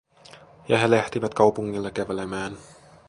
Ja 0.69 0.77
he 0.77 0.87
lähtivät 0.89 1.33
kaupungille 1.33 1.91
kävelemään. 1.91 2.57